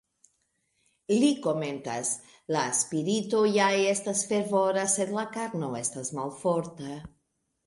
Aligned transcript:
Li 1.23 1.27
komentas: 1.43 2.13
"La 2.55 2.63
spirito 2.79 3.43
ja 3.57 3.69
estas 3.91 4.25
fervora, 4.33 4.87
sed 4.95 5.15
la 5.19 5.27
karno 5.37 5.71
estas 5.83 6.11
malforta". 6.23 6.99